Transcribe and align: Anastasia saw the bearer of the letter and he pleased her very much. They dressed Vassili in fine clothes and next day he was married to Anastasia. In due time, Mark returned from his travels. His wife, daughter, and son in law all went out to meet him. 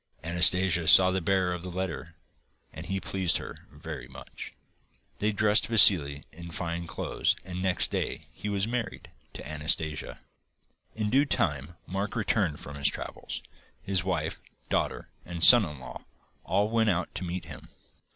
Anastasia 0.23 0.87
saw 0.87 1.11
the 1.11 1.21
bearer 1.21 1.53
of 1.53 1.61
the 1.61 1.69
letter 1.69 2.15
and 2.73 2.87
he 2.87 2.99
pleased 2.99 3.37
her 3.37 3.67
very 3.71 4.07
much. 4.07 4.51
They 5.19 5.31
dressed 5.31 5.67
Vassili 5.67 6.25
in 6.31 6.49
fine 6.49 6.87
clothes 6.87 7.35
and 7.45 7.61
next 7.61 7.91
day 7.91 8.25
he 8.33 8.49
was 8.49 8.67
married 8.67 9.11
to 9.33 9.47
Anastasia. 9.47 10.17
In 10.95 11.11
due 11.11 11.25
time, 11.25 11.75
Mark 11.85 12.15
returned 12.15 12.59
from 12.59 12.77
his 12.77 12.87
travels. 12.89 13.43
His 13.83 14.03
wife, 14.03 14.41
daughter, 14.69 15.09
and 15.23 15.43
son 15.43 15.65
in 15.65 15.79
law 15.79 16.03
all 16.43 16.71
went 16.71 16.89
out 16.89 17.13
to 17.13 17.23
meet 17.23 17.45
him. 17.45 17.67